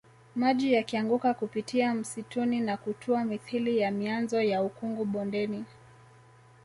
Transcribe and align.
Maji 0.35 0.73
yakianguka 0.73 1.33
kupitia 1.33 1.93
msituni 1.95 2.59
na 2.59 2.77
kutua 2.77 3.25
mithili 3.25 3.77
ya 3.77 3.91
mianzo 3.91 4.41
ya 4.41 4.63
ukungu 4.63 5.05
bondeni 5.05 5.65